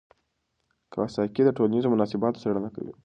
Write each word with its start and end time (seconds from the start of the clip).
کواساکي 0.91 1.41
د 1.45 1.49
ټولنیزو 1.57 1.91
مناسباتو 1.93 2.41
څېړنه 2.43 2.69
کوي. 2.75 2.93